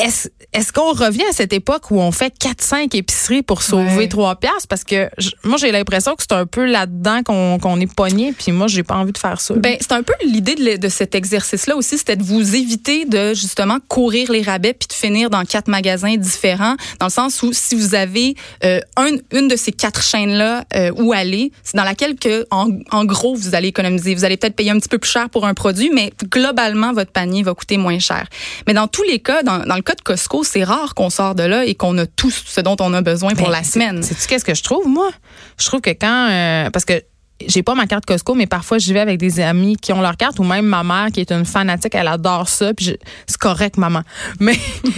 Est-ce 0.00 0.72
qu'on 0.72 0.92
revient 0.92 1.24
à 1.30 1.32
cette 1.32 1.52
époque 1.52 1.90
où 1.90 2.00
on 2.00 2.12
fait 2.12 2.32
4-5 2.38 2.94
épiceries 2.94 3.42
pour 3.42 3.62
sauver 3.62 3.96
Ouais. 3.96 4.08
3 4.08 4.36
piastres? 4.36 4.68
Parce 4.68 4.84
que 4.84 5.08
je- 5.18 5.30
moi, 5.44 5.56
j'ai 5.58 5.72
l'impression 5.72 6.14
que 6.14 6.22
c'est 6.22 6.34
un 6.36 6.46
peu 6.46 6.64
là-dedans 6.66 7.22
qu'on 7.24 7.80
est 7.80 7.92
pogné, 7.92 8.32
puis 8.32 8.52
moi, 8.52 8.66
j'ai 8.66 8.82
pas 8.82 8.94
envie 8.96 9.12
de 9.12 9.18
faire 9.18 9.40
ça. 9.40 9.54
Ben, 9.54 9.76
c'est 9.80 9.92
un 9.92 10.02
peu 10.02 10.12
l'idée 10.24 10.54
de, 10.76 10.88
cet 10.88 11.14
exercice-là 11.14 11.76
aussi, 11.76 11.98
c'était 11.98 12.16
de 12.16 12.22
vous 12.22 12.54
éviter 12.56 13.04
de 13.04 13.34
justement 13.34 13.78
courir 13.88 14.30
les 14.30 14.42
rabais 14.42 14.72
puis 14.74 14.86
de 14.88 14.92
finir 14.92 15.30
dans 15.30 15.44
quatre 15.44 15.68
magasins 15.68 16.16
différents, 16.16 16.76
dans 17.00 17.06
le 17.06 17.12
sens 17.12 17.42
où 17.42 17.52
si 17.52 17.74
vous 17.74 17.94
avez 17.94 18.34
euh, 18.64 18.80
un- 18.96 19.16
une 19.32 19.48
de 19.48 19.56
ces 19.56 19.72
quatre 19.72 20.02
chaînes-là 20.02 20.64
euh, 20.74 20.90
où 20.96 21.12
aller, 21.12 21.52
c'est 21.62 21.76
dans 21.76 21.84
laquelle 21.84 22.16
que 22.16 22.46
en, 22.50 22.68
en 22.92 23.04
gros 23.04 23.34
vous 23.34 23.54
allez 23.54 23.68
économiser. 23.68 24.14
Vous 24.14 24.24
allez 24.24 24.36
peut-être 24.36 24.56
payer 24.56 24.70
un 24.70 24.78
petit 24.78 24.88
peu 24.88 24.98
plus 24.98 25.10
cher 25.10 25.28
pour 25.30 25.46
un 25.46 25.54
produit, 25.54 25.90
mais 25.92 26.12
globalement 26.30 26.92
votre 26.92 27.10
panier 27.12 27.42
va 27.42 27.54
coûter 27.54 27.76
moins 27.76 27.98
cher. 27.98 28.26
Mais 28.66 28.74
dans 28.74 28.88
tous 28.88 29.02
les 29.02 29.18
cas, 29.18 29.42
dans, 29.42 29.58
dans 29.60 29.76
le 29.76 29.82
cas 29.86 29.94
de 29.94 30.02
Costco, 30.02 30.44
c'est 30.44 30.64
rare 30.64 30.94
qu'on 30.94 31.10
sort 31.10 31.34
de 31.34 31.42
là 31.44 31.64
et 31.64 31.74
qu'on 31.74 31.96
a 31.98 32.06
tout 32.06 32.30
ce 32.30 32.60
dont 32.60 32.76
on 32.80 32.92
a 32.94 33.00
besoin 33.02 33.34
pour 33.34 33.46
Ben, 33.46 33.52
la 33.52 33.62
semaine. 33.62 34.02
Sais-tu 34.02 34.26
qu'est-ce 34.26 34.44
que 34.44 34.54
je 34.54 34.62
trouve, 34.62 34.86
moi? 34.88 35.08
Je 35.58 35.64
trouve 35.66 35.80
que 35.80 35.90
quand. 35.90 36.28
euh, 36.30 36.70
parce 36.70 36.84
que 36.84 36.94
j'ai 37.46 37.62
pas 37.62 37.74
ma 37.74 37.86
carte 37.86 38.06
Costco, 38.06 38.34
mais 38.34 38.46
parfois 38.46 38.78
j'y 38.78 38.94
vais 38.94 39.00
avec 39.00 39.18
des 39.18 39.40
amis 39.40 39.76
qui 39.76 39.92
ont 39.92 40.00
leur 40.00 40.16
carte 40.16 40.38
ou 40.38 40.44
même 40.44 40.64
ma 40.64 40.82
mère 40.82 41.08
qui 41.12 41.20
est 41.20 41.30
une 41.30 41.44
fanatique, 41.44 41.94
elle 41.94 42.08
adore 42.08 42.48
ça. 42.48 42.72
Puis 42.72 42.96
c'est 43.26 43.38
correct, 43.38 43.76
maman. 43.76 44.00
Mais 44.40 44.56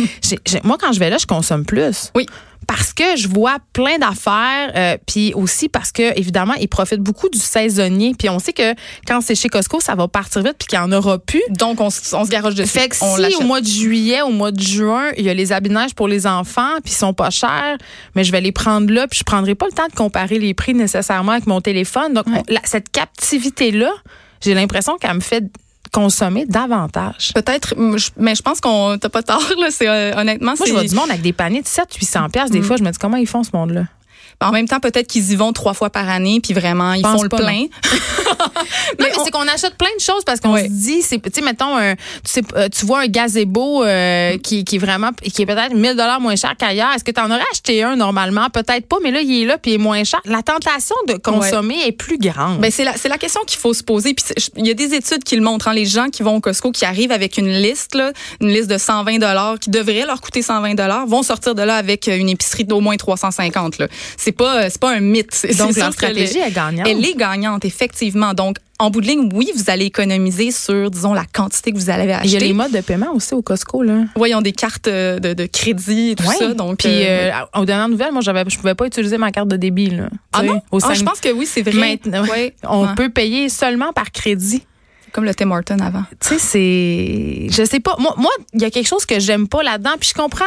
moi, 0.64 0.76
quand 0.80 0.92
je 0.92 1.00
vais 1.00 1.10
là, 1.10 1.18
je 1.18 1.26
consomme 1.26 1.64
plus. 1.64 2.10
Oui. 2.14 2.26
Parce 2.66 2.92
que 2.92 3.16
je 3.16 3.28
vois 3.28 3.56
plein 3.72 3.96
d'affaires, 3.98 4.72
euh, 4.76 4.98
puis 5.06 5.32
aussi 5.34 5.68
parce 5.70 5.90
que 5.90 6.18
évidemment 6.18 6.52
ils 6.54 6.68
profitent 6.68 7.00
beaucoup 7.00 7.28
du 7.30 7.38
saisonnier. 7.38 8.14
Puis 8.18 8.28
on 8.28 8.38
sait 8.38 8.52
que 8.52 8.74
quand 9.06 9.20
c'est 9.22 9.34
chez 9.34 9.48
Costco, 9.48 9.80
ça 9.80 9.94
va 9.94 10.06
partir 10.06 10.42
vite, 10.42 10.56
puis 10.58 10.66
qu'il 10.68 10.78
y 10.78 10.82
en 10.82 10.92
aura 10.92 11.18
plus. 11.18 11.42
Donc 11.50 11.80
on, 11.80 11.88
se- 11.88 12.14
on 12.14 12.24
se 12.26 12.30
garoche 12.30 12.54
dessus. 12.54 12.78
Fait 12.78 12.88
que 12.90 12.96
on 13.00 13.16
si 13.16 13.36
au 13.36 13.40
mois 13.46 13.60
de 13.62 13.66
juillet, 13.66 14.20
au 14.20 14.30
mois 14.30 14.52
de 14.52 14.60
juin, 14.60 15.10
il 15.16 15.24
y 15.24 15.30
a 15.30 15.34
les 15.34 15.50
habits 15.52 15.70
de 15.70 15.74
neige 15.74 15.94
pour 15.94 16.08
les 16.08 16.26
enfants, 16.26 16.76
puis 16.84 16.92
ils 16.92 16.96
sont 16.96 17.14
pas 17.14 17.30
chers, 17.30 17.78
mais 18.14 18.24
je 18.24 18.32
vais 18.32 18.40
les 18.42 18.52
prendre 18.52 18.92
là, 18.92 19.06
puis 19.08 19.18
je 19.18 19.24
prendrai 19.24 19.54
pas 19.54 19.66
le 19.66 19.72
temps 19.72 19.86
de 19.88 19.94
comparer 19.94 20.38
les 20.38 20.52
prix 20.52 20.74
nécessairement 20.74 21.32
avec 21.32 21.46
mon 21.46 21.60
téléphone. 21.62 22.12
Donc, 22.12 22.26
on- 22.28 22.42
la- 22.48 22.60
cette 22.64 22.90
captivité-là, 22.90 23.92
j'ai 24.42 24.52
l'impression 24.54 24.96
qu'elle 24.98 25.14
me 25.14 25.20
fait 25.20 25.44
consommer 25.92 26.46
davantage. 26.46 27.32
Peut-être, 27.34 27.74
mais 28.16 28.34
je 28.34 28.42
pense 28.42 28.60
qu'on 28.60 28.96
t'as 29.00 29.08
pas 29.08 29.22
tort 29.22 29.42
là. 29.60 29.68
C'est 29.70 29.88
euh, 29.88 30.12
honnêtement, 30.16 30.54
Moi, 30.58 30.66
je 30.66 30.72
vois 30.72 30.84
du 30.84 30.94
monde 30.94 31.10
avec 31.10 31.22
des 31.22 31.32
paniers 31.32 31.62
de 31.62 31.66
700-800 31.66 32.30
pièces. 32.30 32.50
Des 32.50 32.60
Mm. 32.60 32.64
fois, 32.64 32.76
je 32.76 32.82
me 32.82 32.90
dis 32.90 32.98
comment 32.98 33.16
ils 33.16 33.26
font 33.26 33.42
ce 33.42 33.50
monde-là? 33.54 33.84
En 34.40 34.52
même 34.52 34.68
temps, 34.68 34.78
peut-être 34.80 35.08
qu'ils 35.08 35.32
y 35.32 35.36
vont 35.36 35.52
trois 35.52 35.74
fois 35.74 35.90
par 35.90 36.08
année, 36.08 36.40
puis 36.40 36.54
vraiment, 36.54 36.92
ils 36.92 37.02
Pense 37.02 37.16
font 37.16 37.22
le 37.22 37.28
pas, 37.28 37.38
plein. 37.38 37.64
Non, 38.98 39.06
mais, 39.06 39.12
on- 39.18 39.24
c'est 39.24 39.30
qu'on 39.30 39.46
achète 39.48 39.76
plein 39.76 39.88
de 39.96 40.00
choses 40.00 40.24
parce 40.24 40.40
qu'on 40.40 40.56
se 40.56 40.62
dit, 40.68 41.02
c'est, 41.02 41.18
tu 41.20 41.30
sais, 41.32 41.40
mettons, 41.42 41.76
un- 41.76 41.94
tu, 41.94 42.00
sais, 42.24 42.42
euh, 42.56 42.68
tu 42.68 42.86
vois 42.86 43.00
un 43.00 43.06
gazebo 43.06 43.84
euh, 43.84 44.36
qui, 44.38 44.64
qui 44.64 44.76
est 44.76 44.78
vraiment, 44.78 45.10
qui 45.22 45.42
est 45.42 45.46
peut-être 45.46 45.74
1000 45.74 45.90
dollars 45.92 46.20
moins 46.20 46.36
cher 46.36 46.54
qu'ailleurs. 46.58 46.92
Est-ce 46.94 47.04
que 47.04 47.10
tu 47.10 47.20
en 47.20 47.30
aurais 47.30 47.44
acheté 47.52 47.82
un 47.82 47.96
normalement? 47.96 48.48
Peut-être 48.50 48.86
pas, 48.86 48.96
mais 49.02 49.10
là, 49.10 49.20
il 49.20 49.42
est 49.42 49.46
là 49.46 49.58
puis 49.58 49.72
il 49.72 49.74
est 49.74 49.78
moins 49.78 50.02
cher. 50.04 50.20
La 50.24 50.42
tentation 50.42 50.94
de 51.06 51.14
consommer 51.14 51.76
est 51.86 51.92
plus 51.92 52.18
grande. 52.18 52.58
Ben 52.60 52.70
c'est 52.70 52.84
la 52.84 52.96
c'est 52.96 53.08
la 53.08 53.18
question 53.18 53.40
qu'il 53.46 53.58
faut 53.58 53.74
se 53.74 53.82
poser. 53.82 54.14
Puis 54.14 54.24
il 54.56 54.66
y 54.66 54.70
a 54.70 54.74
des 54.74 54.94
études 54.94 55.24
qui 55.24 55.36
le 55.36 55.42
montrent. 55.42 55.68
hein, 55.68 55.74
les 55.74 55.86
gens 55.86 56.08
qui 56.08 56.22
vont 56.22 56.36
au 56.36 56.40
Costco, 56.40 56.70
qui 56.72 56.84
arrivent 56.84 57.12
avec 57.12 57.38
une 57.38 57.52
liste, 57.52 57.94
là, 57.94 58.12
une 58.40 58.48
liste 58.48 58.68
de 58.70 58.78
120 58.78 59.18
dollars, 59.18 59.58
qui 59.58 59.70
devrait 59.70 60.04
leur 60.06 60.20
coûter 60.20 60.42
120 60.42 60.74
dollars, 60.74 61.06
vont 61.06 61.22
sortir 61.22 61.54
de 61.54 61.62
là 61.62 61.76
avec 61.76 62.06
une 62.06 62.28
épicerie 62.28 62.64
d'au 62.64 62.80
moins 62.80 62.96
350. 62.96 63.78
Là. 63.78 63.88
C'est 64.16 64.32
pas 64.32 64.70
c'est 64.70 64.80
pas 64.80 64.92
un 64.94 65.00
mythe. 65.00 65.32
C'est- 65.34 65.56
Donc, 65.58 65.72
c'est 65.72 65.80
leur 65.80 65.92
stratégie 65.92 66.38
est 66.38 66.50
gagnante. 66.50 66.86
Elle 66.88 67.04
est 67.04 67.14
gagnante, 67.16 67.64
effectivement. 67.64 68.34
Donc, 68.34 68.56
en 68.80 68.90
bout 68.90 69.00
de 69.00 69.06
ligne, 69.08 69.28
oui, 69.34 69.50
vous 69.56 69.70
allez 69.70 69.86
économiser 69.86 70.52
sur, 70.52 70.88
disons, 70.90 71.12
la 71.12 71.24
quantité 71.24 71.72
que 71.72 71.76
vous 71.76 71.90
allez 71.90 72.12
acheter. 72.12 72.28
Il 72.28 72.32
y 72.32 72.36
a 72.36 72.40
les 72.40 72.52
modes 72.52 72.70
de 72.70 72.80
paiement 72.80 73.12
aussi 73.12 73.34
au 73.34 73.42
Costco, 73.42 73.82
là. 73.82 74.04
Ouais, 74.16 74.30
ils 74.30 74.34
ont 74.36 74.40
des 74.40 74.52
cartes 74.52 74.86
euh, 74.86 75.18
de, 75.18 75.34
de 75.34 75.46
crédit 75.46 76.10
et 76.10 76.14
tout 76.14 76.22
ça. 76.30 76.54
Donc, 76.54 76.78
Puis, 76.78 76.88
euh, 76.88 77.30
euh, 77.32 77.60
aux 77.60 77.64
dernières 77.64 77.88
nouvelles, 77.88 78.12
moi, 78.12 78.20
j'avais, 78.22 78.44
je 78.48 78.56
pouvais 78.56 78.76
pas 78.76 78.86
utiliser 78.86 79.18
ma 79.18 79.32
carte 79.32 79.48
de 79.48 79.56
débit, 79.56 79.90
là. 79.90 80.08
ah 80.32 80.44
non? 80.44 80.60
au 80.70 80.78
Ah, 80.84 80.94
je 80.94 81.02
pense 81.02 81.18
que 81.20 81.32
oui, 81.32 81.44
c'est 81.44 81.62
vrai. 81.62 81.72
Maintenant, 82.06 82.22
Ouais. 82.28 82.54
On 82.68 82.86
Ouais. 82.86 82.94
peut 82.96 83.08
payer 83.10 83.48
seulement 83.48 83.92
par 83.92 84.12
crédit. 84.12 84.62
Comme 85.10 85.24
le 85.24 85.34
Tim 85.34 85.50
Horton 85.50 85.78
avant. 85.80 86.04
tu 86.20 86.28
sais, 86.28 86.38
c'est. 86.38 87.46
Je 87.50 87.64
sais 87.68 87.80
pas. 87.80 87.96
Moi, 87.98 88.14
moi, 88.18 88.30
il 88.52 88.60
y 88.60 88.64
a 88.64 88.70
quelque 88.70 88.86
chose 88.86 89.06
que 89.06 89.18
j'aime 89.18 89.48
pas 89.48 89.62
là-dedans. 89.62 89.94
Puis 89.98 90.10
je 90.10 90.14
comprends. 90.14 90.44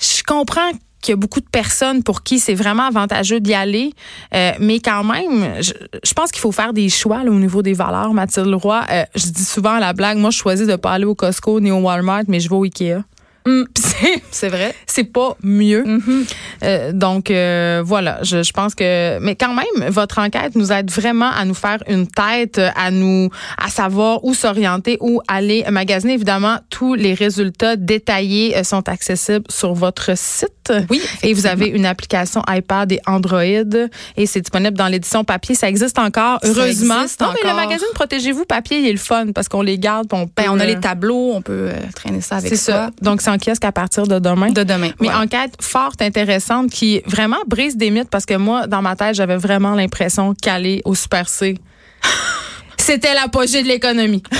Je 0.00 0.22
comprends 0.24 0.70
qu'il 1.02 1.12
y 1.12 1.14
a 1.14 1.16
beaucoup 1.16 1.40
de 1.40 1.48
personnes 1.50 2.02
pour 2.02 2.22
qui 2.22 2.38
c'est 2.38 2.54
vraiment 2.54 2.84
avantageux 2.84 3.40
d'y 3.40 3.52
aller. 3.52 3.92
Euh, 4.34 4.52
mais 4.60 4.80
quand 4.80 5.04
même, 5.04 5.60
je, 5.60 6.14
pense 6.14 6.30
qu'il 6.30 6.40
faut 6.40 6.52
faire 6.52 6.72
des 6.72 6.88
choix 6.88 7.20
au 7.26 7.34
niveau 7.34 7.60
des 7.62 7.74
valeurs, 7.74 8.14
Mathilde 8.14 8.54
Roy. 8.54 8.82
Euh, 8.90 9.04
je 9.14 9.26
dis 9.26 9.44
souvent 9.44 9.74
à 9.74 9.80
la 9.80 9.92
blague, 9.92 10.16
moi, 10.16 10.30
je 10.30 10.38
choisis 10.38 10.66
de 10.66 10.76
pas 10.76 10.92
aller 10.92 11.04
au 11.04 11.14
Costco 11.14 11.60
ni 11.60 11.70
au 11.70 11.80
Walmart, 11.80 12.22
mais 12.28 12.40
je 12.40 12.48
vais 12.48 12.56
au 12.56 12.64
Ikea. 12.64 13.02
Mm. 13.46 13.62
C'est- 14.30 14.48
vrai. 14.48 14.74
c'est 14.86 15.04
pas 15.04 15.36
mieux. 15.42 15.84
Mhm. 15.84 16.24
Euh, 16.64 16.92
donc 16.92 17.30
euh, 17.30 17.82
voilà, 17.84 18.18
je, 18.22 18.42
je 18.42 18.52
pense 18.52 18.74
que 18.74 19.18
mais 19.20 19.36
quand 19.36 19.54
même 19.54 19.88
votre 19.90 20.18
enquête 20.18 20.56
nous 20.56 20.72
aide 20.72 20.90
vraiment 20.90 21.30
à 21.30 21.44
nous 21.44 21.54
faire 21.54 21.78
une 21.88 22.06
tête, 22.08 22.60
à 22.76 22.90
nous 22.90 23.28
à 23.58 23.68
savoir 23.68 24.24
où 24.24 24.34
s'orienter, 24.34 24.96
où 25.00 25.20
aller 25.28 25.64
magasiner. 25.70 26.14
Évidemment, 26.14 26.58
tous 26.70 26.94
les 26.94 27.14
résultats 27.14 27.76
détaillés 27.76 28.56
euh, 28.56 28.64
sont 28.64 28.88
accessibles 28.88 29.44
sur 29.48 29.74
votre 29.74 30.16
site. 30.16 30.72
Oui. 30.90 31.00
Et 31.22 31.32
vous 31.34 31.46
avez 31.46 31.66
une 31.66 31.86
application 31.86 32.42
iPad 32.48 32.90
et 32.92 33.00
Android 33.06 33.42
et 33.42 34.26
c'est 34.26 34.40
disponible 34.40 34.76
dans 34.76 34.86
l'édition 34.88 35.24
papier. 35.24 35.54
Ça 35.54 35.68
existe 35.68 35.98
encore, 35.98 36.38
Ça 36.42 36.48
heureusement. 36.48 37.00
existe 37.02 37.20
non, 37.20 37.28
mais 37.34 37.40
le 37.44 37.50
encore. 37.54 37.64
magazine 37.66 37.88
Protégez-vous 37.94 38.44
papier, 38.44 38.78
il 38.80 38.88
est 38.88 38.92
le 38.92 38.98
fun 38.98 39.32
parce 39.32 39.48
qu'on 39.48 39.62
les 39.62 39.78
garde. 39.78 40.06
On, 40.12 40.26
Ben, 40.36 40.46
on 40.50 40.58
a 40.60 40.64
les 40.66 40.78
tableaux, 40.80 41.32
on 41.34 41.42
peut 41.42 41.70
traîner 41.94 42.20
ça 42.20 42.36
avec 42.36 42.48
C'est 42.50 42.56
ça. 42.56 42.90
Donc 43.02 43.20
c'est 43.22 43.30
en 43.32 43.38
kiosque 43.38 43.64
à 43.64 43.72
partir 43.72 44.06
de 44.06 44.18
demain. 44.18 44.50
De 44.50 44.62
demain. 44.62 44.90
Mais 45.00 45.12
enquête 45.12 45.54
fort 45.60 45.92
intéressante 46.00 46.70
qui 46.70 47.00
vraiment 47.06 47.38
brise 47.46 47.76
des 47.76 47.90
mythes 47.90 48.10
parce 48.10 48.26
que 48.26 48.34
moi, 48.34 48.66
dans 48.66 48.82
ma 48.82 48.96
tête, 48.96 49.14
j'avais 49.14 49.36
vraiment 49.36 49.74
l'impression 49.74 50.34
qu'aller 50.40 50.82
au 50.84 50.94
Super 50.94 51.28
C, 51.28 51.56
c'était 52.76 53.14
l'apogée 53.14 53.62
de 53.62 53.68
l'économie. 53.68 54.22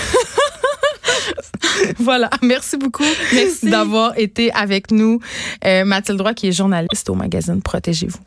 voilà. 1.98 2.30
Merci 2.42 2.76
beaucoup 2.76 3.04
Merci. 3.32 3.70
d'avoir 3.70 4.18
été 4.18 4.52
avec 4.52 4.90
nous. 4.90 5.20
Euh, 5.64 5.84
Mathilde 5.84 6.20
Roy, 6.20 6.34
qui 6.34 6.48
est 6.48 6.52
journaliste 6.52 7.08
au 7.10 7.14
magazine 7.14 7.62
Protégez-vous. 7.62 8.18